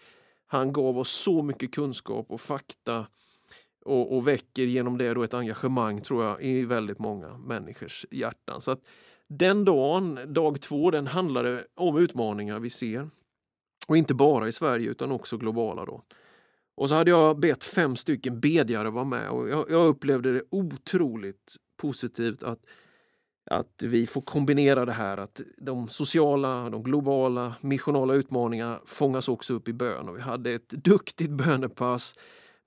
han 0.47 0.73
gav 0.73 0.97
oss 0.97 1.09
så 1.09 1.43
mycket 1.43 1.73
kunskap 1.73 2.25
och 2.31 2.41
fakta 2.41 3.07
och, 3.87 4.17
och 4.17 4.27
väcker 4.27 4.63
genom 4.63 4.97
det 4.97 5.13
då 5.13 5.23
ett 5.23 5.33
engagemang 5.33 6.01
tror 6.01 6.23
jag 6.23 6.41
i 6.41 6.65
väldigt 6.65 6.99
många 6.99 7.37
människors 7.37 8.05
hjärtan. 8.11 8.61
Så 8.61 8.71
att 8.71 8.81
den 9.27 9.65
dagen, 9.65 10.19
dag 10.33 10.61
två, 10.61 10.91
den 10.91 11.07
handlade 11.07 11.65
om 11.75 11.97
utmaningar 11.97 12.59
vi 12.59 12.69
ser. 12.69 13.09
Och 13.87 13.97
inte 13.97 14.13
bara 14.13 14.47
i 14.47 14.51
Sverige 14.51 14.89
utan 14.89 15.11
också 15.11 15.37
globala. 15.37 15.85
Då. 15.85 16.03
Och 16.75 16.89
så 16.89 16.95
hade 16.95 17.11
jag 17.11 17.39
bett 17.39 17.63
fem 17.63 17.95
stycken 17.95 18.39
bedjare 18.39 18.89
vara 18.89 19.05
med 19.05 19.29
och 19.29 19.49
jag, 19.49 19.65
jag 19.69 19.87
upplevde 19.87 20.33
det 20.33 20.41
otroligt 20.49 21.55
positivt 21.77 22.43
att, 22.43 22.59
att 23.51 23.83
vi 23.83 24.07
får 24.07 24.21
kombinera 24.21 24.85
det 24.85 24.91
här 24.91 25.17
att 25.17 25.41
de 25.57 25.89
sociala, 25.89 26.69
de 26.69 26.83
globala, 26.83 27.55
missionala 27.61 28.13
utmaningarna 28.13 28.79
fångas 28.85 29.29
också 29.29 29.53
upp 29.53 29.67
i 29.67 29.73
bön. 29.73 30.09
Och 30.09 30.17
vi 30.17 30.21
hade 30.21 30.51
ett 30.51 30.69
duktigt 30.69 31.31
bönepass 31.31 32.13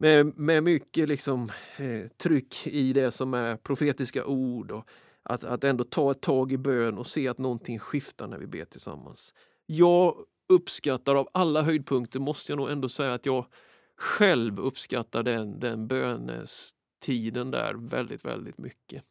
med, 0.00 0.38
med 0.38 0.62
mycket 0.62 1.08
liksom, 1.08 1.50
eh, 1.76 2.08
tryck 2.16 2.66
i 2.66 2.92
det 2.92 3.10
som 3.10 3.34
är 3.34 3.56
profetiska 3.56 4.24
ord. 4.24 4.70
Och 4.70 4.88
att, 5.22 5.44
att 5.44 5.64
ändå 5.64 5.84
ta 5.84 6.10
ett 6.10 6.20
tag 6.20 6.52
i 6.52 6.58
bön 6.58 6.98
och 6.98 7.06
se 7.06 7.28
att 7.28 7.38
någonting 7.38 7.78
skiftar 7.78 8.26
när 8.26 8.38
vi 8.38 8.46
ber 8.46 8.64
tillsammans. 8.64 9.34
Jag 9.66 10.16
uppskattar 10.48 11.14
av 11.14 11.28
alla 11.32 11.62
höjdpunkter, 11.62 12.20
måste 12.20 12.52
jag 12.52 12.56
nog 12.56 12.70
ändå 12.70 12.88
säga 12.88 13.14
att 13.14 13.26
jag 13.26 13.46
själv 13.96 14.60
uppskattar 14.60 15.22
den, 15.22 15.60
den 15.60 15.86
bönestiden 15.86 17.50
där 17.50 17.74
väldigt, 17.74 18.24
väldigt 18.24 18.58
mycket. 18.58 19.04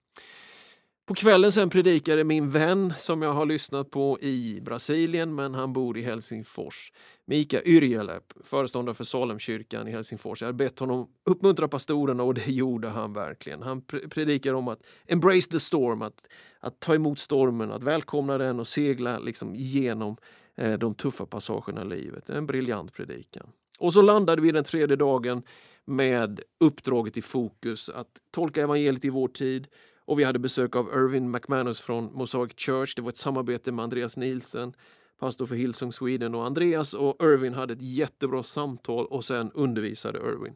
På 1.10 1.16
kvällen 1.16 1.52
sen 1.52 1.70
predikade 1.70 2.24
min 2.24 2.50
vän 2.50 2.94
som 2.98 3.22
jag 3.22 3.34
har 3.34 3.46
lyssnat 3.46 3.92
på 3.92 4.20
i 4.22 4.60
Brasilien, 4.62 5.36
men 5.36 5.54
han 5.54 5.74
bor 5.74 5.98
i 5.98 6.02
Helsingfors. 6.02 6.92
Mika 7.26 7.64
Yrjälä, 7.64 8.20
föreståndare 8.44 8.96
för 8.96 9.04
Salemkyrkan 9.04 9.88
i 9.88 9.92
Helsingfors. 9.92 10.42
Jag 10.42 10.48
har 10.48 10.54
bett 10.54 10.80
honom 10.80 11.08
uppmuntra 11.24 11.68
pastorerna 11.68 12.24
och 12.24 12.34
det 12.34 12.48
gjorde 12.48 12.90
han 12.90 13.14
verkligen. 13.14 13.62
Han 13.62 13.82
predikar 14.10 14.54
om 14.54 14.68
att 14.68 14.80
embrace 15.06 15.50
the 15.50 15.60
storm, 15.60 16.02
att, 16.02 16.28
att 16.60 16.80
ta 16.80 16.96
emot 16.96 17.20
stormen, 17.20 17.72
att 17.72 17.84
välkomna 17.84 18.38
den 18.38 18.60
och 18.60 18.68
segla 18.68 19.20
liksom 19.20 19.56
genom 19.56 20.18
eh, 20.56 20.74
de 20.74 20.96
tuffa 20.96 21.26
passagerna 21.26 21.82
i 21.82 21.86
livet. 21.86 22.30
En 22.30 22.46
briljant 22.46 22.94
predikan. 22.94 23.50
Och 23.80 23.94
så 23.94 24.02
landade 24.02 24.42
vi 24.42 24.52
den 24.52 24.64
tredje 24.64 24.96
dagen 24.96 25.44
med 25.86 26.42
uppdraget 26.60 27.18
i 27.18 27.22
fokus 27.22 27.90
att 27.90 28.22
tolka 28.32 28.62
evangeliet 28.62 29.06
i 29.06 29.10
vår 29.10 29.28
tid. 29.28 29.68
Och 30.10 30.20
vi 30.20 30.24
hade 30.24 30.40
besök 30.40 30.76
av 30.76 30.90
Irvin 30.94 31.32
McManus 31.32 31.82
från 31.82 32.14
Mosaic 32.14 32.52
Church. 32.58 32.94
Det 32.96 33.02
var 33.02 33.10
ett 33.10 33.18
samarbete 33.18 33.72
med 33.72 33.84
Andreas 33.84 34.18
Nielsen, 34.18 34.74
pastor 35.20 35.46
för 35.46 35.56
Hillsong 35.56 35.94
Sweden. 35.94 36.36
Och 36.36 36.46
Andreas 36.46 36.94
och 36.94 37.24
Irvin 37.24 37.54
hade 37.54 37.74
ett 37.74 37.82
jättebra 37.82 38.44
samtal 38.44 39.06
och 39.06 39.26
sen 39.26 39.52
undervisade 39.52 40.20
Irvin. 40.20 40.56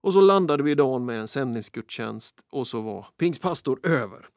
Och 0.00 0.12
så 0.12 0.20
landade 0.20 0.62
vi 0.62 0.70
idag 0.70 1.00
med 1.00 1.20
en 1.20 1.28
sändningsgudstjänst 1.28 2.44
och 2.50 2.66
så 2.66 2.80
var 2.80 3.06
pingstpastor 3.16 3.80
över. 3.82 4.28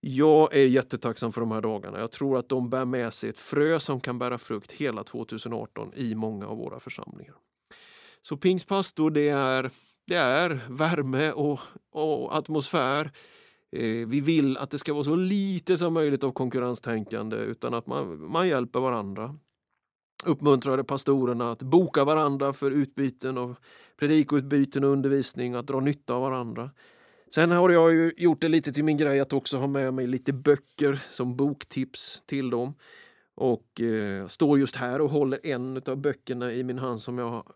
Jag 0.00 0.54
är 0.54 0.66
jättetacksam 0.66 1.32
för 1.32 1.40
de 1.40 1.50
här 1.50 1.60
dagarna. 1.60 2.00
Jag 2.00 2.10
tror 2.10 2.38
att 2.38 2.48
de 2.48 2.70
bär 2.70 2.84
med 2.84 3.14
sig 3.14 3.30
ett 3.30 3.38
frö 3.38 3.80
som 3.80 4.00
kan 4.00 4.18
bära 4.18 4.38
frukt 4.38 4.72
hela 4.72 5.04
2018 5.04 5.92
i 5.94 6.14
många 6.14 6.46
av 6.46 6.56
våra 6.56 6.80
församlingar. 6.80 7.34
Så 8.22 8.36
pingstpastor, 8.36 9.10
det 9.10 9.28
är, 9.28 9.70
det 10.06 10.16
är 10.16 10.66
värme 10.68 11.32
och, 11.32 11.60
och 11.90 12.36
atmosfär. 12.36 13.12
Eh, 13.72 14.06
vi 14.06 14.20
vill 14.20 14.56
att 14.56 14.70
det 14.70 14.78
ska 14.78 14.92
vara 14.92 15.04
så 15.04 15.16
lite 15.16 15.78
som 15.78 15.94
möjligt 15.94 16.24
av 16.24 16.32
konkurrenstänkande 16.32 17.36
utan 17.36 17.74
att 17.74 17.86
man, 17.86 18.30
man 18.30 18.48
hjälper 18.48 18.80
varandra. 18.80 19.38
Uppmuntrade 20.24 20.84
pastorerna 20.84 21.50
att 21.50 21.62
boka 21.62 22.04
varandra 22.04 22.52
för 22.52 22.70
utbyten 22.70 23.38
av 23.38 23.56
predikoutbyten 23.96 24.84
och 24.84 24.90
undervisning, 24.90 25.54
att 25.54 25.66
dra 25.66 25.80
nytta 25.80 26.14
av 26.14 26.22
varandra. 26.22 26.70
Sen 27.34 27.50
har 27.50 27.70
jag 27.70 27.92
ju 27.92 28.12
gjort 28.16 28.40
det 28.40 28.48
lite 28.48 28.72
till 28.72 28.84
min 28.84 28.96
grej 28.96 29.20
att 29.20 29.32
också 29.32 29.56
ha 29.56 29.66
med 29.66 29.94
mig 29.94 30.06
lite 30.06 30.32
böcker 30.32 31.02
som 31.10 31.36
boktips 31.36 32.22
till 32.26 32.50
dem. 32.50 32.74
Och 33.34 33.80
eh, 33.80 34.26
står 34.26 34.58
just 34.58 34.76
här 34.76 35.00
och 35.00 35.10
håller 35.10 35.46
en 35.46 35.82
av 35.86 35.96
böckerna 35.96 36.52
i 36.52 36.64
min 36.64 36.78
hand 36.78 37.02
som 37.02 37.18
jag 37.18 37.52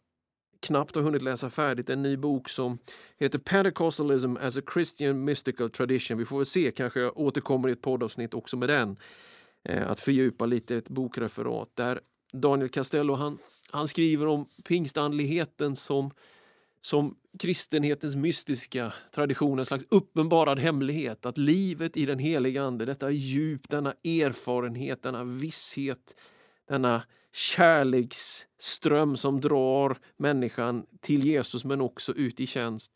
knappt 0.60 0.94
har 0.94 1.02
hunnit 1.02 1.22
läsa 1.22 1.50
färdigt. 1.50 1.90
En 1.90 2.02
ny 2.02 2.16
bok 2.16 2.48
som 2.48 2.78
heter 3.18 3.38
Pentecostalism 3.38 4.36
as 4.36 4.56
a 4.56 4.60
Christian 4.72 5.24
Mystical 5.24 5.70
Tradition. 5.70 6.18
Vi 6.18 6.24
får 6.24 6.36
väl 6.36 6.46
se, 6.46 6.70
kanske 6.70 7.00
jag 7.00 7.18
återkommer 7.18 7.68
i 7.68 7.72
ett 7.72 7.82
poddavsnitt 7.82 8.34
också 8.34 8.56
med 8.56 8.68
den. 8.68 8.96
Eh, 9.64 9.90
att 9.90 10.00
fördjupa 10.00 10.46
lite 10.46 10.76
ett 10.76 10.88
bokreferat 10.88 11.68
där 11.74 12.00
Daniel 12.32 12.68
Castello 12.68 13.14
han, 13.14 13.38
han 13.70 13.88
skriver 13.88 14.26
om 14.26 14.46
pingstandligheten 14.64 15.76
som 15.76 16.10
som 16.80 17.16
kristenhetens 17.38 18.16
mystiska 18.16 18.92
tradition, 19.14 19.58
en 19.58 19.66
slags 19.66 19.84
uppenbarad 19.88 20.58
hemlighet. 20.58 21.26
Att 21.26 21.38
livet 21.38 21.96
i 21.96 22.06
den 22.06 22.18
heliga 22.18 22.62
Ande, 22.62 22.84
detta 22.84 23.10
djup, 23.10 23.68
denna 23.68 23.94
erfarenhet, 24.04 25.02
denna 25.02 25.24
visshet, 25.24 26.14
denna 26.68 27.02
kärleksström 27.32 29.16
som 29.16 29.40
drar 29.40 29.98
människan 30.16 30.86
till 31.00 31.24
Jesus 31.24 31.64
men 31.64 31.80
också 31.80 32.12
ut 32.12 32.40
i 32.40 32.46
tjänst. 32.46 32.92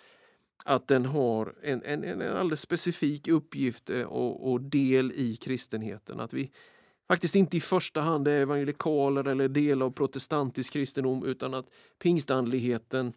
Att 0.64 0.88
den 0.88 1.06
har 1.06 1.54
en, 1.62 1.82
en, 1.82 2.04
en 2.04 2.22
alldeles 2.22 2.60
specifik 2.60 3.28
uppgift 3.28 3.90
eh, 3.90 4.02
och, 4.02 4.52
och 4.52 4.60
del 4.60 5.12
i 5.12 5.36
kristenheten. 5.36 6.20
Att 6.20 6.32
vi 6.32 6.50
faktiskt 7.08 7.34
inte 7.34 7.56
i 7.56 7.60
första 7.60 8.00
hand 8.00 8.28
är 8.28 8.40
evangelikaler 8.40 9.28
eller 9.28 9.48
del 9.48 9.82
av 9.82 9.90
protestantisk 9.90 10.72
kristendom 10.72 11.24
utan 11.24 11.54
att 11.54 11.66
pingstandligheten 11.98 13.12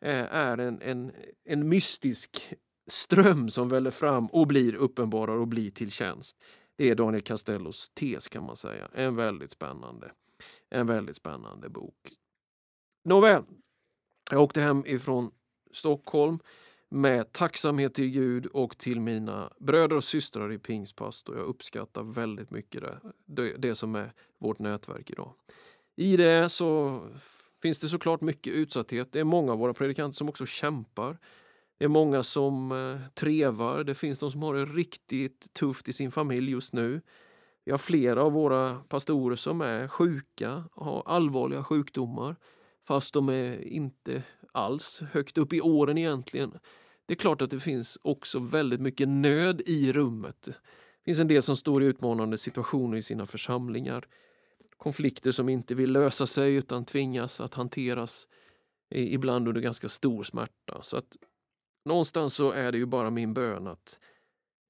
eh, 0.00 0.34
är 0.34 0.58
en, 0.58 0.80
en, 0.82 1.12
en 1.44 1.68
mystisk 1.68 2.54
ström 2.86 3.50
som 3.50 3.68
väller 3.68 3.90
fram 3.90 4.26
och 4.26 4.46
blir 4.46 4.74
uppenbarare 4.74 5.38
och 5.38 5.48
blir 5.48 5.70
till 5.70 5.90
tjänst. 5.90 6.36
Det 6.76 6.90
är 6.90 6.94
Daniel 6.94 7.22
Castellos 7.22 7.90
tes 7.94 8.28
kan 8.28 8.44
man 8.44 8.56
säga. 8.56 8.88
En 8.94 9.16
väldigt 9.16 9.50
spännande, 9.50 10.10
en 10.70 10.86
väldigt 10.86 11.16
spännande 11.16 11.68
bok. 11.68 11.96
Nåväl, 13.04 13.42
jag 14.30 14.42
åkte 14.42 14.60
hem 14.60 14.86
ifrån 14.86 15.30
Stockholm 15.72 16.38
med 16.88 17.32
tacksamhet 17.32 17.94
till 17.94 18.10
Gud 18.10 18.46
och 18.46 18.78
till 18.78 19.00
mina 19.00 19.52
bröder 19.58 19.96
och 19.96 20.04
systrar 20.04 20.52
i 20.52 20.58
Pingstpastor. 20.58 21.36
Jag 21.36 21.46
uppskattar 21.46 22.02
väldigt 22.02 22.50
mycket 22.50 22.82
det, 22.82 23.00
det, 23.26 23.56
det 23.56 23.74
som 23.74 23.94
är 23.94 24.12
vårt 24.38 24.58
nätverk 24.58 25.10
idag. 25.10 25.34
I 25.96 26.16
det 26.16 26.50
så 26.50 27.00
finns 27.62 27.78
det 27.78 27.88
såklart 27.88 28.20
mycket 28.20 28.52
utsatthet. 28.52 29.12
Det 29.12 29.20
är 29.20 29.24
många 29.24 29.52
av 29.52 29.58
våra 29.58 29.74
predikanter 29.74 30.16
som 30.16 30.28
också 30.28 30.46
kämpar. 30.46 31.18
Det 31.78 31.84
är 31.84 31.88
många 31.88 32.22
som 32.22 32.72
eh, 32.72 33.08
trevar. 33.14 33.84
Det 33.84 33.94
finns 33.94 34.18
de 34.18 34.30
som 34.30 34.42
har 34.42 34.54
det 34.54 34.64
riktigt 34.64 35.54
tufft 35.54 35.88
i 35.88 35.92
sin 35.92 36.12
familj 36.12 36.50
just 36.50 36.72
nu. 36.72 37.00
Vi 37.64 37.70
har 37.70 37.78
flera 37.78 38.22
av 38.22 38.32
våra 38.32 38.74
pastorer 38.74 39.36
som 39.36 39.60
är 39.60 39.88
sjuka, 39.88 40.64
och 40.72 40.86
har 40.86 41.02
allvarliga 41.06 41.64
sjukdomar 41.64 42.36
fast 42.86 43.14
de 43.14 43.28
är 43.28 43.60
inte 43.68 44.22
alls 44.52 45.02
högt 45.12 45.38
upp 45.38 45.52
i 45.52 45.60
åren 45.60 45.98
egentligen. 45.98 46.58
Det 47.06 47.14
är 47.14 47.18
klart 47.18 47.42
att 47.42 47.50
det 47.50 47.60
finns 47.60 47.98
också 48.02 48.38
väldigt 48.38 48.80
mycket 48.80 49.08
nöd 49.08 49.62
i 49.66 49.92
rummet. 49.92 50.42
Det 50.42 51.04
finns 51.04 51.20
en 51.20 51.28
del 51.28 51.42
som 51.42 51.56
står 51.56 51.82
i 51.82 51.86
utmanande 51.86 52.38
situationer 52.38 52.96
i 52.96 53.02
sina 53.02 53.26
församlingar 53.26 54.08
konflikter 54.76 55.32
som 55.32 55.48
inte 55.48 55.74
vill 55.74 55.92
lösa 55.92 56.26
sig 56.26 56.54
utan 56.54 56.84
tvingas 56.84 57.40
att 57.40 57.54
hanteras 57.54 58.28
ibland 58.90 59.48
under 59.48 59.60
ganska 59.60 59.88
stor 59.88 60.22
smärta. 60.22 60.82
Så 60.82 60.96
att 60.96 61.16
någonstans 61.84 62.34
så 62.34 62.50
är 62.50 62.72
det 62.72 62.78
ju 62.78 62.86
bara 62.86 63.10
min 63.10 63.34
bön 63.34 63.66
att 63.66 64.00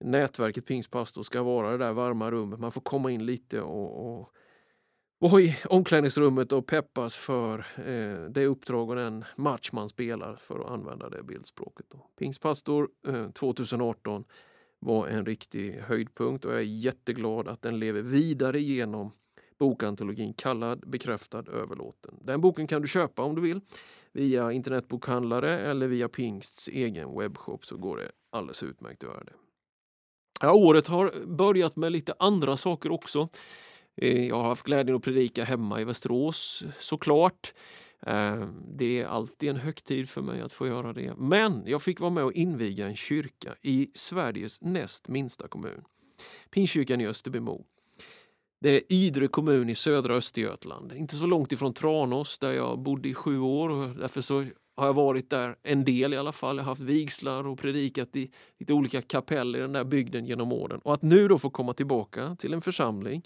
nätverket 0.04 0.66
Pingstpastor 0.66 1.22
ska 1.22 1.42
vara 1.42 1.70
det 1.70 1.78
där 1.78 1.92
varma 1.92 2.30
rummet. 2.30 2.60
Man 2.60 2.72
får 2.72 2.80
komma 2.80 3.10
in 3.10 3.26
lite 3.26 3.60
och, 3.60 4.20
och 4.20 4.30
vara 5.18 5.40
i 5.42 5.56
omklädningsrummet 5.64 6.52
och 6.52 6.66
peppas 6.66 7.16
för 7.16 7.58
eh, 7.76 8.30
det 8.30 8.46
uppdrag 8.46 8.90
och 8.90 8.96
den 8.96 9.24
match 9.36 9.72
man 9.72 9.88
spelar 9.88 10.36
för 10.36 10.60
att 10.60 10.70
använda 10.70 11.10
det 11.10 11.22
bildspråket. 11.22 11.86
Pingstpastor 12.18 12.88
eh, 13.08 13.30
2018 13.30 14.24
var 14.78 15.08
en 15.08 15.26
riktig 15.26 15.72
höjdpunkt 15.72 16.44
och 16.44 16.52
jag 16.52 16.58
är 16.58 16.64
jätteglad 16.64 17.48
att 17.48 17.62
den 17.62 17.78
lever 17.78 18.02
vidare 18.02 18.60
genom 18.60 19.10
bokantologin 19.58 20.34
Kallad, 20.34 20.90
bekräftad, 20.90 21.48
överlåten. 21.48 22.14
Den 22.22 22.40
boken 22.40 22.66
kan 22.66 22.82
du 22.82 22.88
köpa 22.88 23.22
om 23.22 23.34
du 23.34 23.42
vill 23.42 23.60
via 24.12 24.52
internetbokhandlare 24.52 25.58
eller 25.60 25.88
via 25.88 26.08
Pingsts 26.08 26.68
egen 26.68 27.18
webbshop 27.18 27.66
så 27.66 27.76
går 27.76 27.96
det 27.96 28.10
alldeles 28.30 28.62
utmärkt 28.62 29.04
att 29.04 29.10
göra 29.10 29.24
det. 29.24 29.32
Ja, 30.44 30.52
året 30.52 30.88
har 30.88 31.26
börjat 31.26 31.76
med 31.76 31.92
lite 31.92 32.14
andra 32.18 32.56
saker 32.56 32.90
också. 32.90 33.28
Eh, 33.96 34.26
jag 34.26 34.36
har 34.36 34.48
haft 34.48 34.66
glädjen 34.66 34.96
att 34.96 35.02
predika 35.02 35.44
hemma 35.44 35.80
i 35.80 35.84
Västerås 35.84 36.64
såklart. 36.80 37.54
Eh, 38.06 38.48
det 38.68 39.00
är 39.00 39.06
alltid 39.06 39.48
en 39.48 39.56
högtid 39.56 40.08
för 40.08 40.22
mig 40.22 40.40
att 40.40 40.52
få 40.52 40.66
göra 40.66 40.92
det. 40.92 41.14
Men 41.16 41.62
jag 41.66 41.82
fick 41.82 42.00
vara 42.00 42.10
med 42.10 42.24
och 42.24 42.32
inviga 42.32 42.86
en 42.86 42.96
kyrka 42.96 43.54
i 43.62 43.90
Sveriges 43.94 44.62
näst 44.62 45.08
minsta 45.08 45.48
kommun. 45.48 45.84
Pingstkyrkan 46.50 47.00
i 47.00 47.06
Österbymo. 47.06 47.64
Det 48.64 48.76
är 48.76 48.82
Ydre 48.88 49.28
kommun 49.28 49.68
i 49.68 49.74
södra 49.74 50.14
Östergötland, 50.14 50.92
inte 50.92 51.16
så 51.16 51.26
långt 51.26 51.52
ifrån 51.52 51.74
Tranås 51.74 52.38
där 52.38 52.52
jag 52.52 52.78
bodde 52.78 53.08
i 53.08 53.14
sju 53.14 53.38
år. 53.38 53.68
Och 53.68 53.88
därför 53.88 54.20
så 54.20 54.46
har 54.76 54.86
jag 54.86 54.94
varit 54.94 55.30
där 55.30 55.56
en 55.62 55.84
del 55.84 56.14
i 56.14 56.16
alla 56.16 56.32
fall. 56.32 56.56
Jag 56.56 56.64
har 56.64 56.70
haft 56.70 56.82
vigslar 56.82 57.46
och 57.46 57.58
predikat 57.58 58.16
i 58.16 58.30
lite 58.58 58.72
olika 58.72 59.02
kapell 59.02 59.56
i 59.56 59.58
den 59.58 59.72
där 59.72 59.84
bygden 59.84 60.26
genom 60.26 60.52
åren. 60.52 60.80
Och 60.84 60.94
att 60.94 61.02
nu 61.02 61.28
då 61.28 61.38
få 61.38 61.50
komma 61.50 61.72
tillbaka 61.74 62.36
till 62.38 62.52
en 62.52 62.60
församling 62.60 63.22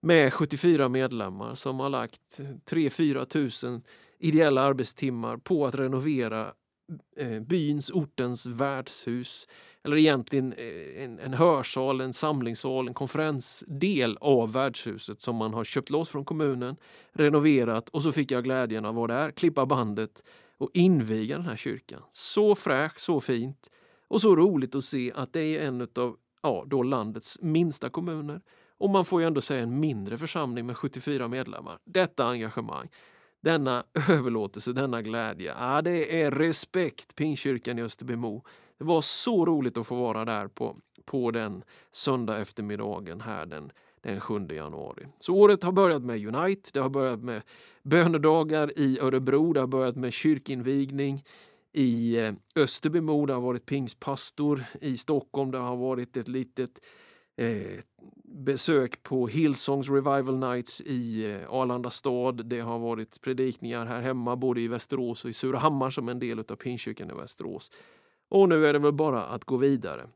med 0.00 0.32
74 0.32 0.88
medlemmar 0.88 1.54
som 1.54 1.80
har 1.80 1.90
lagt 1.90 2.40
3-4 2.70 3.24
tusen 3.24 3.82
ideella 4.18 4.62
arbetstimmar 4.62 5.36
på 5.36 5.66
att 5.66 5.74
renovera 5.74 6.52
eh, 7.16 7.40
byns, 7.40 7.90
ortens 7.90 8.46
värdshus 8.46 9.46
eller 9.86 9.96
egentligen 9.96 10.52
eh, 10.52 11.04
en, 11.04 11.18
en 11.18 11.34
hörsal, 11.34 12.00
en 12.00 12.12
samlingssal, 12.12 12.88
en 12.88 12.94
konferensdel 12.94 14.18
av 14.20 14.52
värdshuset 14.52 15.20
som 15.20 15.36
man 15.36 15.54
har 15.54 15.64
köpt 15.64 15.90
loss 15.90 16.08
från 16.08 16.24
kommunen, 16.24 16.76
renoverat 17.12 17.88
och 17.88 18.02
så 18.02 18.12
fick 18.12 18.30
jag 18.30 18.44
glädjen 18.44 18.84
av 18.84 18.90
att 18.90 18.96
vara 18.96 19.22
där, 19.22 19.30
klippa 19.30 19.66
bandet 19.66 20.24
och 20.58 20.70
inviga 20.74 21.36
den 21.36 21.46
här 21.46 21.56
kyrkan. 21.56 22.02
Så 22.12 22.54
fräscht, 22.54 23.00
så 23.00 23.20
fint 23.20 23.70
och 24.08 24.20
så 24.20 24.36
roligt 24.36 24.74
att 24.74 24.84
se 24.84 25.12
att 25.14 25.32
det 25.32 25.40
är 25.40 25.66
en 25.66 25.88
av 25.94 26.16
ja, 26.42 26.64
då 26.66 26.82
landets 26.82 27.38
minsta 27.42 27.90
kommuner. 27.90 28.40
Och 28.78 28.90
man 28.90 29.04
får 29.04 29.20
ju 29.20 29.26
ändå 29.26 29.40
säga 29.40 29.62
en 29.62 29.80
mindre 29.80 30.18
församling 30.18 30.66
med 30.66 30.76
74 30.76 31.28
medlemmar. 31.28 31.78
Detta 31.84 32.24
engagemang, 32.24 32.88
denna 33.40 33.84
överlåtelse, 34.08 34.72
denna 34.72 35.02
glädje. 35.02 35.54
Ja, 35.58 35.82
det 35.82 36.22
är 36.22 36.30
respekt, 36.30 37.14
Pingstkyrkan 37.14 37.78
i 37.78 37.82
Österbymo 37.82 38.44
det 38.78 38.84
var 38.84 39.00
så 39.00 39.44
roligt 39.44 39.76
att 39.76 39.86
få 39.86 39.94
vara 39.94 40.24
där 40.24 40.48
på, 40.48 40.76
på 41.04 41.30
den 41.30 41.64
söndag 41.92 42.38
eftermiddagen 42.38 43.20
här 43.20 43.46
den, 43.46 43.72
den 44.00 44.20
7 44.20 44.46
januari. 44.50 45.06
Så 45.20 45.34
året 45.34 45.62
har 45.62 45.72
börjat 45.72 46.02
med 46.02 46.26
Unite, 46.26 46.70
det 46.72 46.80
har 46.80 46.88
börjat 46.88 47.20
med 47.20 47.42
bönedagar 47.82 48.78
i 48.78 48.98
Örebro, 49.00 49.52
det 49.52 49.60
har 49.60 49.66
börjat 49.66 49.96
med 49.96 50.12
kyrkinvigning 50.12 51.24
i 51.72 52.18
eh, 52.18 52.32
Österbymo, 52.54 53.26
det 53.26 53.32
har 53.32 53.40
varit 53.40 53.66
pingstpastor 53.66 54.64
i 54.80 54.96
Stockholm, 54.96 55.50
det 55.50 55.58
har 55.58 55.76
varit 55.76 56.16
ett 56.16 56.28
litet 56.28 56.80
eh, 57.36 57.80
besök 58.24 59.02
på 59.02 59.26
Hillsongs 59.26 59.88
Revival 59.88 60.38
Nights 60.38 60.80
i 60.80 61.30
eh, 61.32 61.52
Arlanda 61.54 61.90
stad. 61.90 62.46
Det 62.46 62.60
har 62.60 62.78
varit 62.78 63.20
predikningar 63.20 63.86
här 63.86 64.00
hemma, 64.00 64.36
både 64.36 64.60
i 64.60 64.68
Västerås 64.68 65.24
och 65.24 65.30
i 65.30 65.32
Surahammar 65.32 65.90
som 65.90 66.08
en 66.08 66.18
del 66.18 66.38
av 66.38 66.56
Pingstkyrkan 66.56 67.10
i 67.10 67.14
Västerås. 67.14 67.70
Och 68.28 68.48
nu 68.48 68.66
är 68.66 68.72
det 68.72 68.78
väl 68.78 68.92
bara 68.92 69.22
att 69.22 69.44
gå 69.44 69.56
vidare. 69.56 70.08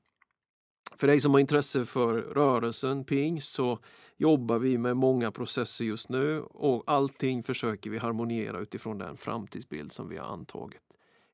För 0.96 1.06
dig 1.06 1.20
som 1.20 1.32
har 1.32 1.40
intresse 1.40 1.84
för 1.84 2.14
rörelsen 2.14 3.04
Pingst 3.04 3.52
så 3.52 3.78
jobbar 4.16 4.58
vi 4.58 4.78
med 4.78 4.96
många 4.96 5.30
processer 5.30 5.84
just 5.84 6.08
nu 6.08 6.40
och 6.40 6.82
allting 6.86 7.42
försöker 7.42 7.90
vi 7.90 7.98
harmoniera 7.98 8.58
utifrån 8.58 8.98
den 8.98 9.16
framtidsbild 9.16 9.92
som 9.92 10.08
vi 10.08 10.16
har 10.16 10.26
antagit. 10.26 10.80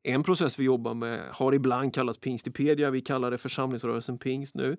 En 0.03 0.23
process 0.23 0.59
vi 0.59 0.65
jobbar 0.65 0.95
med 0.95 1.31
har 1.31 1.53
ibland 1.55 1.95
kallats 1.95 2.19
Pingstipedia. 2.19 2.91
Vi 2.91 3.01
kallar 3.01 3.31
det 3.31 3.39
församlingsrörelsen 3.39 4.19
Pingst 4.19 4.55
nu. 4.55 4.77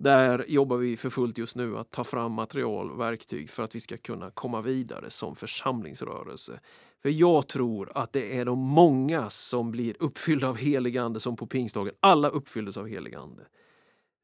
Där 0.00 0.44
jobbar 0.48 0.76
vi 0.76 0.96
för 0.96 1.10
fullt 1.10 1.38
just 1.38 1.56
nu 1.56 1.78
att 1.78 1.90
ta 1.90 2.04
fram 2.04 2.32
material 2.32 2.90
och 2.90 3.00
verktyg 3.00 3.50
för 3.50 3.62
att 3.62 3.74
vi 3.74 3.80
ska 3.80 3.96
kunna 3.96 4.30
komma 4.30 4.62
vidare 4.62 5.10
som 5.10 5.36
församlingsrörelse. 5.36 6.60
För 7.02 7.08
jag 7.08 7.48
tror 7.48 7.92
att 7.94 8.12
det 8.12 8.38
är 8.38 8.44
de 8.44 8.58
många 8.58 9.30
som 9.30 9.70
blir 9.70 9.96
uppfyllda 10.00 10.48
av 10.48 10.56
heligande 10.56 11.20
som 11.20 11.36
på 11.36 11.46
pingstdagen. 11.46 11.94
Alla 12.00 12.28
uppfylldes 12.28 12.76
av 12.76 12.88
heligande. 12.88 13.42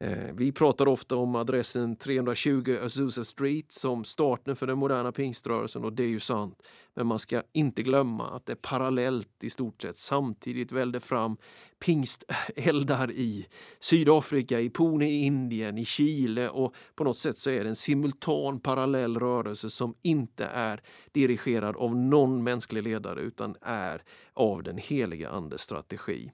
Eh, 0.01 0.35
vi 0.35 0.53
pratar 0.53 0.89
ofta 0.89 1.17
om 1.17 1.35
adressen 1.35 1.97
320 1.97 2.77
Azusa 2.83 3.25
Street 3.25 3.73
som 3.73 4.05
starten 4.05 4.57
för 4.57 4.67
den 4.67 4.79
moderna 4.79 5.13
pingströrelsen 5.13 5.85
och 5.85 5.93
det 5.93 6.03
är 6.03 6.09
ju 6.09 6.21
sant. 6.21 6.63
Men 6.95 7.07
man 7.07 7.19
ska 7.19 7.43
inte 7.53 7.83
glömma 7.83 8.31
att 8.31 8.47
det 8.47 8.57
parallellt 8.57 9.45
i 9.45 9.51
stort 9.51 9.83
sett 9.83 9.99
samtidigt 9.99 10.73
välde 10.73 11.01
fram 11.01 11.37
pingsteldar 11.79 13.11
i 13.11 13.47
Sydafrika, 13.81 14.61
i 14.61 14.71
Pune 14.71 15.11
i 15.11 15.25
Indien, 15.25 15.79
i 15.79 15.85
Chile 15.85 16.49
och 16.49 16.75
på 16.95 17.05
något 17.05 17.19
sätt 17.19 17.39
så 17.39 17.51
är 17.51 17.65
det 17.65 17.69
en 17.71 17.77
simultan 17.77 18.61
parallell 18.61 19.19
rörelse 19.19 19.71
som 19.71 19.95
inte 20.03 20.45
är 20.45 20.81
dirigerad 21.13 21.77
av 21.77 21.97
någon 21.97 22.45
mänsklig 22.45 22.83
ledare 22.83 23.21
utan 23.21 23.57
är 23.61 24.03
av 24.33 24.63
den 24.63 24.79
heliga 24.79 25.31
Andes 25.31 25.61
strategi. 25.61 26.31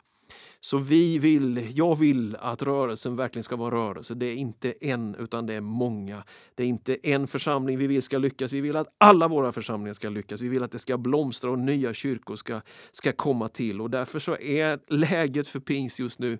Så 0.61 0.79
vi 0.79 1.19
vill, 1.19 1.69
jag 1.75 1.99
vill 1.99 2.37
att 2.37 2.63
rörelsen 2.63 3.17
verkligen 3.17 3.45
ska 3.45 3.57
vara 3.57 3.75
rörelse. 3.75 4.15
Det 4.15 4.27
är 4.27 4.35
inte 4.35 4.75
en, 4.81 5.15
utan 5.15 5.47
det 5.47 5.55
är 5.55 5.61
många. 5.61 6.25
Det 6.55 6.63
är 6.63 6.67
inte 6.67 6.97
en 7.03 7.27
församling 7.27 7.79
vi 7.79 7.87
vill 7.87 8.03
ska 8.03 8.19
lyckas. 8.19 8.53
Vi 8.53 8.61
vill 8.61 8.77
att 8.77 8.95
alla 8.99 9.29
våra 9.29 9.53
församlingar 9.53 9.95
ska 9.95 10.09
lyckas. 10.09 10.41
Vi 10.41 10.49
vill 10.49 10.63
att 10.63 10.73
det 10.73 10.79
ska 10.79 10.99
blomstra 10.99 11.51
och 11.51 11.59
nya 11.59 11.95
kyrkor 11.95 12.37
ska, 12.37 12.61
ska 12.93 13.13
komma 13.13 13.49
till. 13.49 13.81
Och 13.81 13.91
därför 13.91 14.19
så 14.19 14.37
är 14.37 14.79
läget 14.89 15.49
för 15.49 15.61
pingst 15.61 15.99
just 15.99 16.19
nu 16.19 16.39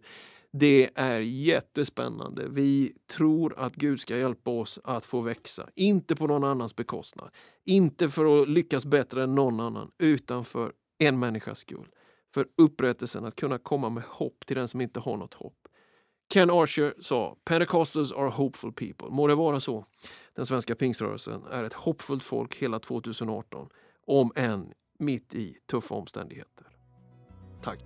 det 0.53 0.91
är 0.95 1.21
jättespännande. 1.21 2.49
Vi 2.49 2.93
tror 3.17 3.55
att 3.59 3.75
Gud 3.75 4.01
ska 4.01 4.17
hjälpa 4.17 4.51
oss 4.51 4.79
att 4.85 5.05
få 5.05 5.21
växa. 5.21 5.69
Inte 5.75 6.17
på 6.17 6.27
någon 6.27 6.45
annans 6.45 6.77
bekostnad. 6.77 7.31
Inte 7.65 8.09
för 8.09 8.43
att 8.43 8.49
lyckas 8.49 8.87
bättre 8.87 9.23
än 9.23 9.35
någon 9.35 9.61
annan, 9.61 9.91
utan 9.99 10.45
för 10.45 10.73
en 10.99 11.19
människas 11.19 11.59
skull 11.59 11.89
för 12.35 12.47
upprättelsen, 12.57 13.25
att 13.25 13.37
kunna 13.37 13.59
komma 13.59 13.89
med 13.89 14.03
hopp 14.07 14.47
till 14.47 14.57
den 14.57 14.69
som 14.69 14.81
inte 14.81 15.01
har 15.01 15.17
något 15.17 15.35
hopp. 15.35 15.69
Ken 16.33 16.51
Archer 16.51 16.95
sa 17.01 17.37
Pentecostals 17.45 18.13
are 18.13 18.29
hopeful 18.29 18.73
people. 18.73 19.09
Må 19.11 19.27
det 19.27 19.35
vara 19.35 19.61
så. 19.61 19.85
Den 20.35 20.47
svenska 20.47 20.75
pingströrelsen 20.75 21.43
är 21.51 21.65
ett 21.65 21.73
hoppfullt 21.73 22.23
folk 22.23 22.57
hela 22.57 22.79
2018, 22.79 23.69
om 24.07 24.33
än 24.37 24.73
mitt 24.99 25.35
i 25.35 25.57
tuffa 25.67 25.95
omständigheter. 25.95 26.67
Tack! 27.63 27.81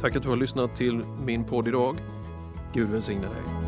Tack 0.00 0.16
att 0.16 0.22
du 0.22 0.28
har 0.28 0.36
lyssnat 0.36 0.76
till 0.76 1.04
min 1.24 1.44
podd 1.44 1.68
idag. 1.68 2.15
Gud 2.76 2.88
välsigne 2.88 3.28
dig. 3.28 3.65